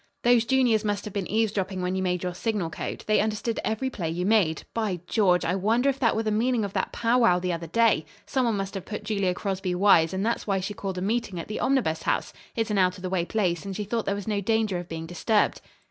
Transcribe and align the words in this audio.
"Those 0.23 0.45
juniors 0.45 0.83
must 0.83 1.05
have 1.05 1.13
been 1.13 1.29
eavesdropping 1.29 1.79
when 1.79 1.93
you 1.95 2.01
made 2.01 2.23
your 2.23 2.33
signal 2.33 2.71
code. 2.71 3.03
They 3.05 3.19
understood 3.21 3.59
every 3.63 3.91
play 3.91 4.09
you 4.09 4.25
made. 4.25 4.63
By 4.73 5.01
George, 5.05 5.45
I 5.45 5.53
wonder 5.53 5.89
if 5.89 5.99
that 5.99 6.15
were 6.15 6.23
the 6.23 6.31
meaning 6.31 6.65
of 6.65 6.73
that 6.73 6.91
pow 6.91 7.19
wow 7.19 7.37
the 7.37 7.53
other 7.53 7.67
day. 7.67 8.05
Some 8.25 8.45
one 8.45 8.57
must 8.57 8.73
have 8.73 8.83
put 8.85 9.03
Julia 9.03 9.35
Crosby 9.35 9.75
wise, 9.75 10.11
and 10.11 10.25
that's 10.25 10.47
why 10.47 10.59
she 10.59 10.73
called 10.73 10.97
a 10.97 11.01
meeting 11.03 11.39
at 11.39 11.49
the 11.49 11.59
Omnibus 11.59 12.01
House. 12.01 12.33
It's 12.55 12.71
an 12.71 12.79
out 12.79 12.97
of 12.97 13.03
the 13.03 13.11
way 13.11 13.25
place, 13.25 13.63
and 13.63 13.75
she 13.75 13.83
thought 13.83 14.07
there 14.07 14.15
was 14.15 14.27
no 14.27 14.41
danger 14.41 14.79
of 14.79 14.89
being 14.89 15.05
disturbed. 15.05 15.61